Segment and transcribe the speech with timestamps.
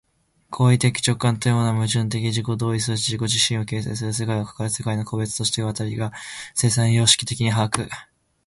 [0.49, 6.11] 行為的直観というのは、矛盾的自己同一として自己自身を形成する世界を、かかる世界の個物として我々が
[6.55, 8.11] 生産様式的に把握することである。